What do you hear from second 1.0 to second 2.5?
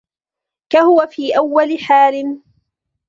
فِي أَوَّلِ حَالٍ